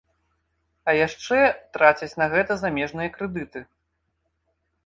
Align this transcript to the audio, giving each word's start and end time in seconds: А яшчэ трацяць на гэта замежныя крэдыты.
А 0.89 0.95
яшчэ 1.07 1.37
трацяць 1.77 2.11
на 2.21 2.25
гэта 2.33 2.51
замежныя 2.63 3.13
крэдыты. 3.19 3.59